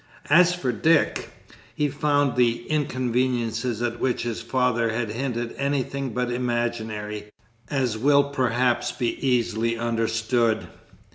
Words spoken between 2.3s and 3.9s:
the inconveniences